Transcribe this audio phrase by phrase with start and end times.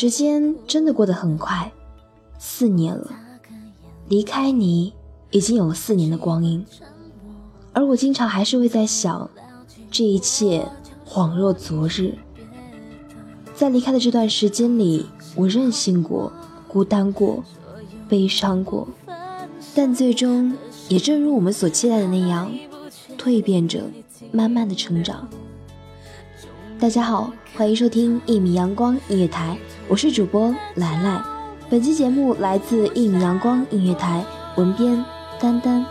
[0.00, 1.70] 时间真的过得很快，
[2.38, 3.10] 四年了，
[4.08, 4.94] 离开你
[5.30, 6.64] 已经有了四年的光阴，
[7.74, 9.28] 而我经常还是会在想，
[9.90, 10.66] 这一切
[11.06, 12.14] 恍若昨日。
[13.54, 15.04] 在离开的这段时间里，
[15.36, 16.32] 我任性过，
[16.66, 17.44] 孤单过，
[18.08, 18.88] 悲伤过，
[19.74, 20.56] 但最终
[20.88, 22.50] 也正如我们所期待的那样，
[23.18, 23.84] 蜕变着，
[24.32, 25.28] 慢慢的成长。
[26.78, 29.58] 大家好，欢迎收听一米阳光音乐台，
[29.90, 31.20] 我是主播兰兰。
[31.68, 34.24] 本期节目来自一米阳光音乐台，
[34.56, 35.04] 文编
[35.40, 35.84] 丹丹。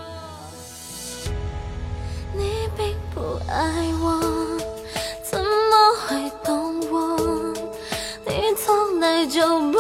[2.34, 3.20] 你并不
[3.52, 4.22] 爱我，
[5.22, 5.46] 怎么
[6.08, 7.54] 会懂我？
[8.26, 9.78] 你从来就不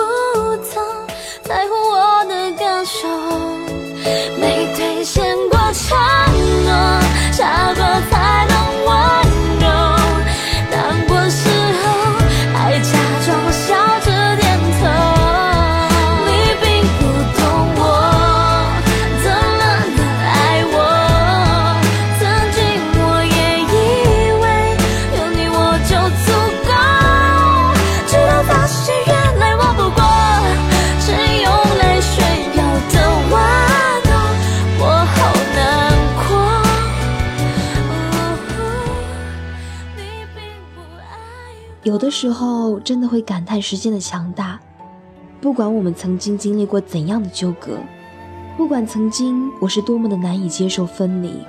[41.83, 44.59] 有的时候真的会感叹时间的强大，
[45.39, 47.77] 不管我们曾经经历过怎样的纠葛，
[48.57, 51.39] 不管曾经我是多么的难以接受分离，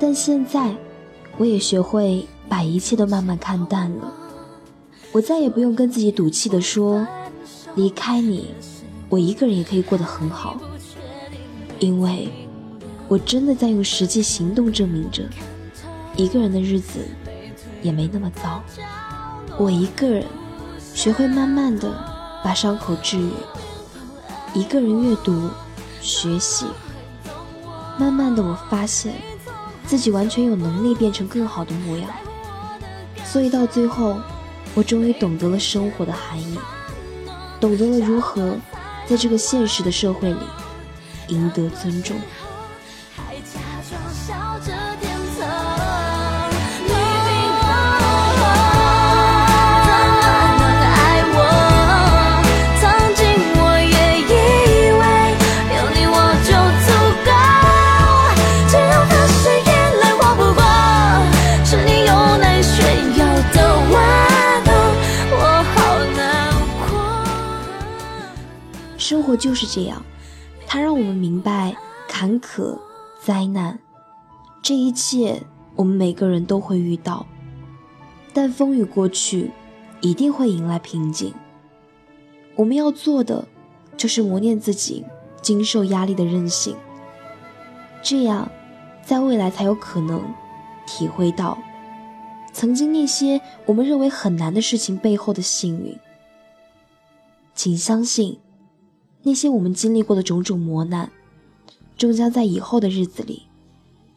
[0.00, 0.74] 但现在
[1.36, 4.10] 我也学会把一切都慢慢看淡了。
[5.12, 7.06] 我再也不用跟自己赌气的说，
[7.74, 8.54] 离开你，
[9.10, 10.56] 我一个人也可以过得很好，
[11.78, 12.30] 因为
[13.08, 15.22] 我真的在用实际行动证明着，
[16.16, 17.00] 一个人的日子
[17.82, 18.62] 也没那么糟。
[19.56, 20.26] 我一个人
[20.94, 21.92] 学会慢慢的
[22.42, 23.30] 把伤口治愈，
[24.52, 25.48] 一个人阅读、
[26.00, 26.66] 学习，
[27.96, 29.14] 慢慢的我发现
[29.86, 32.10] 自己完全有能力变成更好的模样。
[33.24, 34.16] 所以到最后，
[34.74, 36.58] 我终于懂得了生活的含义，
[37.60, 38.56] 懂得了如何
[39.06, 40.40] 在这个现实的社会里
[41.28, 42.16] 赢得尊重。
[43.16, 44.72] 还假装笑着
[69.04, 70.02] 生活就是这样，
[70.66, 71.76] 它让我们明白
[72.08, 72.78] 坎坷、
[73.20, 73.78] 灾难，
[74.62, 75.42] 这一切
[75.76, 77.26] 我们每个人都会遇到。
[78.32, 79.50] 但风雨过去，
[80.00, 81.34] 一定会迎来平静。
[82.56, 83.46] 我们要做的，
[83.94, 85.04] 就是磨练自己
[85.42, 86.74] 经受压力的韧性，
[88.02, 88.50] 这样，
[89.02, 90.24] 在未来才有可能
[90.86, 91.58] 体会到
[92.54, 95.94] 曾经那些我们认为很难的事情背后的幸运。
[97.54, 98.38] 请相信。
[99.24, 101.10] 那些我们经历过的种种磨难，
[101.96, 103.42] 终将在以后的日子里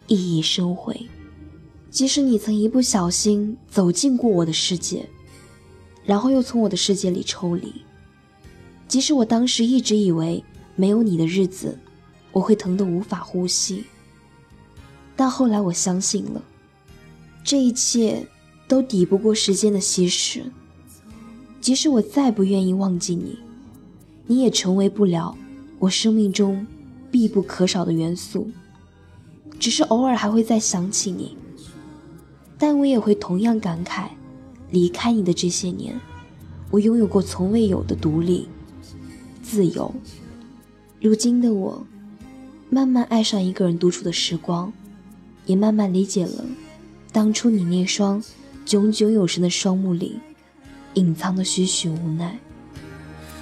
[0.08, 1.08] 熠熠生辉。
[1.90, 5.08] 即使你曾一不小心走进过我的世界，
[6.06, 7.74] 然后又从我的世界里抽离，
[8.88, 10.44] 即使我当时一直以为
[10.76, 11.80] 没有你的日子，
[12.34, 13.86] 我会疼得无法呼吸，
[15.16, 16.44] 但后来我相信了，
[17.44, 18.28] 这一切
[18.68, 20.44] 都抵不过时间的稀释。
[21.62, 23.40] 即使我再不愿意忘记你，
[24.28, 25.36] 你也成为不了
[25.80, 26.68] 我生命中
[27.10, 28.48] 必不可少的元素。
[29.60, 31.36] 只是偶尔还会再想起你，
[32.60, 34.10] 但我也会同样感慨，
[34.70, 36.00] 离开你的这些年，
[36.70, 38.48] 我拥有过从未有的独立、
[39.42, 39.92] 自由。
[41.02, 41.84] 如今的我，
[42.70, 44.72] 慢慢爱上一个人独处的时光，
[45.48, 46.46] 也慢慢理解了
[47.12, 48.22] 当初你那双
[48.64, 50.20] 炯炯有神的双目里
[50.94, 52.38] 隐藏的许许无奈。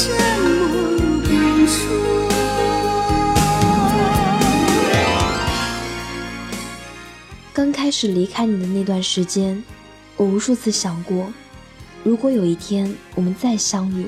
[7.52, 9.62] 刚开始离开你的那段时间，
[10.16, 11.30] 我无数次想过，
[12.02, 14.06] 如果有一天我们再相遇，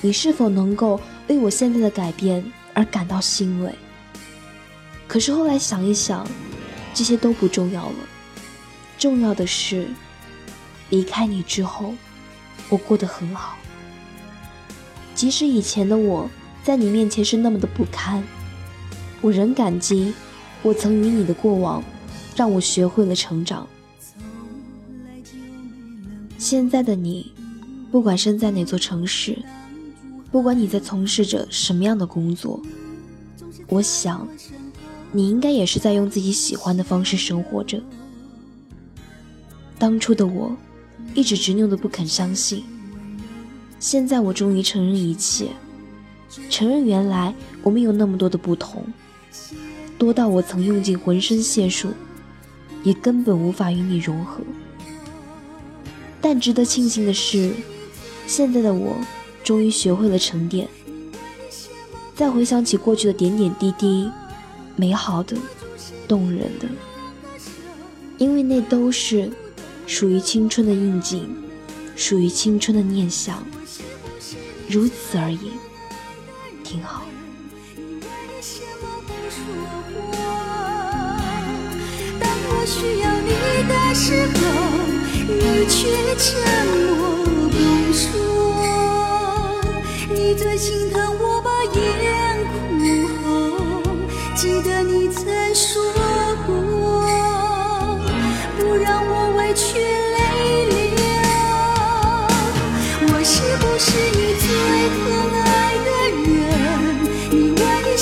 [0.00, 3.74] 你是否能够为我现在的改变而感到欣慰？
[5.06, 6.26] 可是后来想一想，
[6.94, 7.94] 这些都不重要了，
[8.98, 9.88] 重要的是，
[10.90, 11.94] 离开你之后，
[12.70, 13.56] 我过得很好。
[15.16, 16.30] 即使以前的我
[16.62, 18.22] 在你面前是那么的不堪，
[19.20, 20.14] 我仍感激
[20.62, 21.82] 我曾与你的过往。
[22.36, 23.66] 让我学会了成长。
[26.36, 27.32] 现在的你，
[27.90, 29.38] 不管身在哪座城市，
[30.30, 32.60] 不管你在从事着什么样的工作，
[33.68, 34.28] 我想，
[35.12, 37.82] 你应该也是在用自己喜欢的方式生活着。
[39.78, 40.54] 当初的我，
[41.14, 42.62] 一直执拗的不肯相信，
[43.78, 45.48] 现在我终于承认一切，
[46.50, 48.84] 承认原来我们有那么多的不同，
[49.98, 51.90] 多到我曾用尽浑身解数。
[52.82, 54.40] 也根本无法与你融合。
[56.20, 57.52] 但值得庆幸的是，
[58.28, 58.96] 现在的我
[59.42, 60.68] 终于学会了沉淀。
[62.14, 64.08] 再回想起过去的点点滴滴，
[64.76, 65.36] 美好的、
[66.06, 66.68] 动人的，
[68.18, 69.32] 因为那都是
[69.88, 71.24] 属于青春的印记，
[71.96, 73.44] 属于青春的念想。
[74.68, 75.52] 如此而已，
[76.64, 77.02] 挺好。
[82.18, 83.30] 当我需要你
[83.68, 84.38] 的时候，
[85.28, 85.78] 你却
[86.16, 86.26] 沉
[86.66, 87.15] 默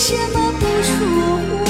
[0.07, 0.93] 什么不说
[1.49, 1.67] 话？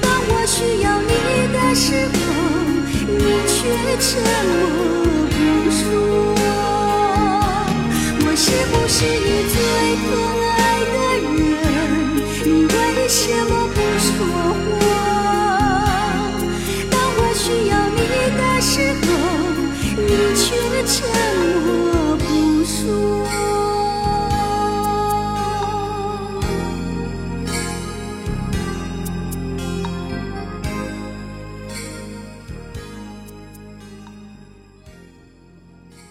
[0.00, 1.10] 当我需要你
[1.52, 1.56] 的？
[1.74, 2.14] 时候，
[3.18, 3.58] 你却
[3.98, 4.08] 沉
[4.46, 4.54] 默
[5.26, 5.34] 不
[5.70, 5.78] 说。
[8.22, 9.54] 我是不是你最
[10.06, 10.08] 痛